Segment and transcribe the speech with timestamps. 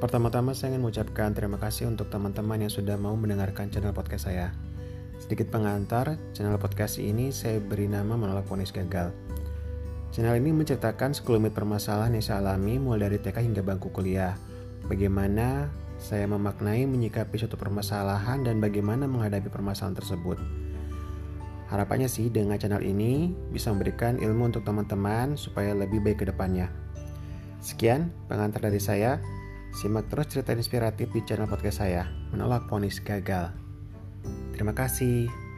[0.00, 4.48] Pertama-tama saya ingin mengucapkan terima kasih untuk teman-teman yang sudah mau mendengarkan channel podcast saya.
[5.20, 9.12] Sedikit pengantar, channel podcast ini saya beri nama Menolak Ponis Gagal.
[10.08, 14.40] Channel ini menceritakan sekelumit permasalahan yang saya alami mulai dari TK hingga bangku kuliah.
[14.88, 15.68] Bagaimana
[16.00, 20.40] saya memaknai menyikapi suatu permasalahan dan bagaimana menghadapi permasalahan tersebut.
[21.68, 26.72] Harapannya sih dengan channel ini bisa memberikan ilmu untuk teman-teman supaya lebih baik ke depannya.
[27.60, 29.20] Sekian pengantar dari saya.
[29.70, 33.54] Simak terus cerita inspiratif di channel podcast saya, Menolak Ponis Gagal.
[34.52, 35.49] Terima kasih.